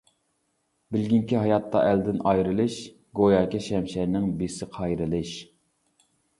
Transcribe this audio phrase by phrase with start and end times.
[0.95, 2.79] بىلگىنكى ھاياتتا ئەلدىن ئايرىلىش،
[3.21, 5.39] گوياكى شەمشەرنىڭ بىسى قايرىلىش.